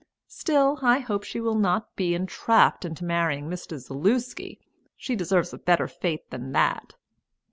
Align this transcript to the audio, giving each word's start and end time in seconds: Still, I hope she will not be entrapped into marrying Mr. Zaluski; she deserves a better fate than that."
Still, 0.25 0.79
I 0.81 0.97
hope 0.97 1.23
she 1.23 1.39
will 1.39 1.53
not 1.53 1.95
be 1.95 2.15
entrapped 2.15 2.85
into 2.85 3.05
marrying 3.05 3.47
Mr. 3.47 3.77
Zaluski; 3.77 4.59
she 4.97 5.15
deserves 5.15 5.53
a 5.53 5.59
better 5.59 5.87
fate 5.87 6.27
than 6.31 6.53
that." 6.53 6.95